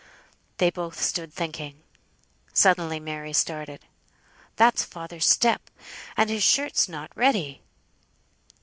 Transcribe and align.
They 0.57 0.71
both 0.71 0.99
stood 0.99 1.31
thinking. 1.31 1.83
Suddenly 2.53 2.99
Mary 2.99 3.33
started. 3.33 3.85
"That's 4.55 4.83
father's 4.83 5.27
step. 5.29 5.69
And 6.17 6.27
his 6.27 6.41
shirt's 6.41 6.89
not 6.89 7.11
ready!" 7.15 7.61